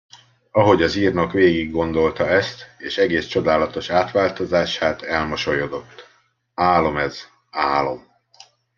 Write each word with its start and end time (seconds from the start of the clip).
Ahogy 0.51 0.81
az 0.83 0.95
írnok 0.95 1.31
végiggondolta 1.31 2.27
ezt 2.27 2.65
és 2.77 2.97
egész 2.97 3.25
csodálatos 3.25 3.89
átváltozását, 3.89 5.01
elmosolyodott: 5.01 6.07
Álom 6.53 6.97
ez, 6.97 7.19
álom! 7.49 8.07